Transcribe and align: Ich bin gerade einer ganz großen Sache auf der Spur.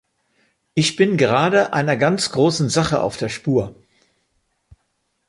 Ich 0.73 0.95
bin 0.95 1.15
gerade 1.15 1.73
einer 1.73 1.95
ganz 1.95 2.31
großen 2.31 2.69
Sache 2.69 3.03
auf 3.03 3.17
der 3.17 3.29
Spur. 3.29 3.75